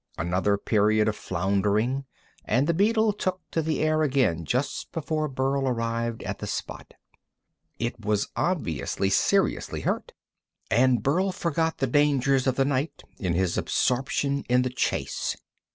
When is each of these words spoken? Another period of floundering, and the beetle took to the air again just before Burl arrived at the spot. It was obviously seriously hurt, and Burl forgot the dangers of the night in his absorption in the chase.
Another 0.17 0.57
period 0.57 1.07
of 1.07 1.15
floundering, 1.15 2.05
and 2.43 2.65
the 2.65 2.73
beetle 2.73 3.13
took 3.13 3.39
to 3.51 3.61
the 3.61 3.81
air 3.81 4.01
again 4.01 4.45
just 4.45 4.91
before 4.91 5.27
Burl 5.27 5.67
arrived 5.67 6.23
at 6.23 6.39
the 6.39 6.47
spot. 6.47 6.95
It 7.77 8.03
was 8.03 8.27
obviously 8.35 9.11
seriously 9.11 9.81
hurt, 9.81 10.13
and 10.71 11.03
Burl 11.03 11.31
forgot 11.31 11.77
the 11.77 11.85
dangers 11.85 12.47
of 12.47 12.55
the 12.55 12.65
night 12.65 13.03
in 13.19 13.33
his 13.35 13.59
absorption 13.59 14.43
in 14.49 14.63
the 14.63 14.71
chase. 14.71 15.37